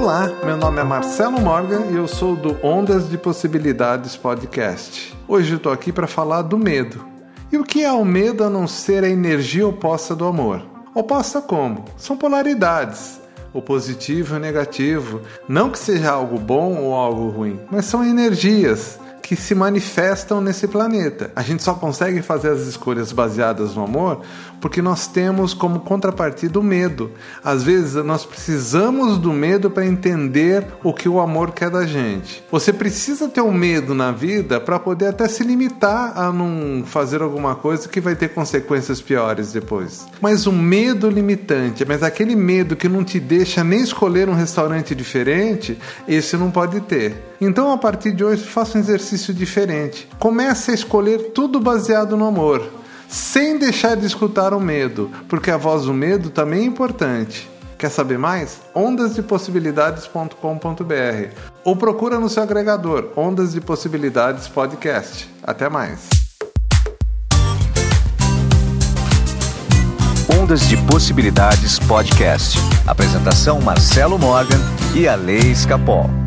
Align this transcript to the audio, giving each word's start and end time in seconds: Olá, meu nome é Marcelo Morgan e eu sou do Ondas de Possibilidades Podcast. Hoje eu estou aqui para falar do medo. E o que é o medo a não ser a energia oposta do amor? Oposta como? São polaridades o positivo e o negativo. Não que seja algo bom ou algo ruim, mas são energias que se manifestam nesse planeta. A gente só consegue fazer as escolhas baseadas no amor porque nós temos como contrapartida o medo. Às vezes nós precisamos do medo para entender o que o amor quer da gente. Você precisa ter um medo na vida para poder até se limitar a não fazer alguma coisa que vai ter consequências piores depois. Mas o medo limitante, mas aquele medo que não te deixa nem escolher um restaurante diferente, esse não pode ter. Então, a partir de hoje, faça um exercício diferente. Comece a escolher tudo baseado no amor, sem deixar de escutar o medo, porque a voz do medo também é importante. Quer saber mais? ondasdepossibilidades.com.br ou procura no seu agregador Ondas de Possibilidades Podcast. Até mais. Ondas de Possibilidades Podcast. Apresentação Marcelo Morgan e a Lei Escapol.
Olá, 0.00 0.32
meu 0.46 0.56
nome 0.56 0.80
é 0.80 0.82
Marcelo 0.82 1.38
Morgan 1.38 1.82
e 1.90 1.96
eu 1.96 2.08
sou 2.08 2.34
do 2.34 2.56
Ondas 2.66 3.10
de 3.10 3.18
Possibilidades 3.18 4.16
Podcast. 4.16 5.14
Hoje 5.28 5.52
eu 5.52 5.56
estou 5.58 5.70
aqui 5.70 5.92
para 5.92 6.06
falar 6.06 6.40
do 6.40 6.56
medo. 6.56 7.04
E 7.52 7.58
o 7.58 7.64
que 7.64 7.84
é 7.84 7.92
o 7.92 8.02
medo 8.02 8.42
a 8.42 8.48
não 8.48 8.66
ser 8.66 9.04
a 9.04 9.08
energia 9.10 9.68
oposta 9.68 10.16
do 10.16 10.24
amor? 10.24 10.62
Oposta 10.94 11.42
como? 11.42 11.84
São 11.98 12.16
polaridades 12.16 13.20
o 13.52 13.60
positivo 13.60 14.34
e 14.34 14.36
o 14.36 14.40
negativo. 14.40 15.20
Não 15.48 15.70
que 15.70 15.78
seja 15.78 16.12
algo 16.12 16.38
bom 16.38 16.76
ou 16.76 16.94
algo 16.94 17.28
ruim, 17.28 17.58
mas 17.70 17.84
são 17.84 18.04
energias 18.04 18.99
que 19.22 19.36
se 19.36 19.54
manifestam 19.54 20.40
nesse 20.40 20.66
planeta. 20.66 21.30
A 21.36 21.42
gente 21.42 21.62
só 21.62 21.74
consegue 21.74 22.22
fazer 22.22 22.50
as 22.50 22.60
escolhas 22.60 23.12
baseadas 23.12 23.74
no 23.74 23.84
amor 23.84 24.22
porque 24.60 24.82
nós 24.82 25.06
temos 25.06 25.54
como 25.54 25.80
contrapartida 25.80 26.58
o 26.58 26.62
medo. 26.62 27.10
Às 27.42 27.62
vezes 27.62 27.94
nós 28.04 28.24
precisamos 28.24 29.18
do 29.18 29.32
medo 29.32 29.70
para 29.70 29.86
entender 29.86 30.66
o 30.84 30.92
que 30.92 31.08
o 31.08 31.18
amor 31.18 31.52
quer 31.52 31.70
da 31.70 31.86
gente. 31.86 32.44
Você 32.50 32.72
precisa 32.72 33.28
ter 33.28 33.40
um 33.40 33.52
medo 33.52 33.94
na 33.94 34.12
vida 34.12 34.60
para 34.60 34.78
poder 34.78 35.06
até 35.06 35.26
se 35.26 35.42
limitar 35.42 36.16
a 36.16 36.30
não 36.30 36.84
fazer 36.84 37.22
alguma 37.22 37.54
coisa 37.54 37.88
que 37.88 38.00
vai 38.00 38.14
ter 38.14 38.28
consequências 38.28 39.00
piores 39.00 39.52
depois. 39.52 40.06
Mas 40.20 40.46
o 40.46 40.52
medo 40.52 41.08
limitante, 41.08 41.84
mas 41.84 42.02
aquele 42.02 42.36
medo 42.36 42.76
que 42.76 42.88
não 42.88 43.02
te 43.02 43.18
deixa 43.18 43.64
nem 43.64 43.80
escolher 43.80 44.28
um 44.28 44.34
restaurante 44.34 44.94
diferente, 44.94 45.78
esse 46.06 46.36
não 46.36 46.50
pode 46.50 46.80
ter. 46.80 47.30
Então, 47.40 47.72
a 47.72 47.78
partir 47.78 48.12
de 48.12 48.22
hoje, 48.22 48.44
faça 48.44 48.76
um 48.76 48.80
exercício 49.10 49.34
diferente. 49.34 50.08
Comece 50.18 50.70
a 50.70 50.74
escolher 50.74 51.32
tudo 51.32 51.60
baseado 51.60 52.16
no 52.16 52.26
amor, 52.26 52.66
sem 53.08 53.58
deixar 53.58 53.96
de 53.96 54.06
escutar 54.06 54.54
o 54.54 54.60
medo, 54.60 55.10
porque 55.28 55.50
a 55.50 55.56
voz 55.56 55.82
do 55.84 55.92
medo 55.92 56.30
também 56.30 56.60
é 56.60 56.64
importante. 56.64 57.50
Quer 57.76 57.90
saber 57.90 58.18
mais? 58.18 58.60
ondasdepossibilidades.com.br 58.74 61.34
ou 61.64 61.76
procura 61.76 62.20
no 62.20 62.28
seu 62.28 62.42
agregador 62.42 63.12
Ondas 63.16 63.52
de 63.52 63.60
Possibilidades 63.60 64.48
Podcast. 64.48 65.30
Até 65.42 65.68
mais. 65.68 66.08
Ondas 70.40 70.68
de 70.68 70.76
Possibilidades 70.76 71.78
Podcast. 71.80 72.56
Apresentação 72.86 73.60
Marcelo 73.60 74.18
Morgan 74.18 74.60
e 74.94 75.08
a 75.08 75.14
Lei 75.14 75.50
Escapol. 75.50 76.19